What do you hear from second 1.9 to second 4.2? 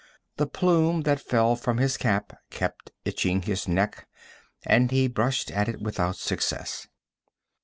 cap kept tickling his neck,